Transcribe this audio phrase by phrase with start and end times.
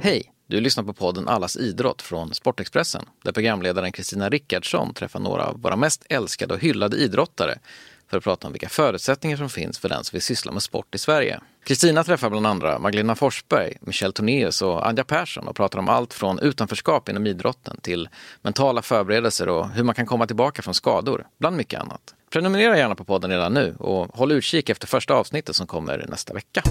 [0.00, 0.32] Hej!
[0.46, 5.60] Du lyssnar på podden Allas idrott från Sportexpressen där programledaren Kristina Rickardsson träffar några av
[5.60, 7.58] våra mest älskade och hyllade idrottare
[8.10, 10.94] för att prata om vilka förutsättningar som finns för den som vill syssla med sport
[10.94, 11.40] i Sverige.
[11.64, 16.14] Kristina träffar bland andra Magdalena Forsberg, Michel Tornéus och Anja Persson och pratar om allt
[16.14, 18.08] från utanförskap inom idrotten till
[18.42, 22.14] mentala förberedelser och hur man kan komma tillbaka från skador, bland mycket annat.
[22.32, 26.34] Prenumerera gärna på podden redan nu och håll utkik efter första avsnittet som kommer nästa
[26.34, 26.62] vecka.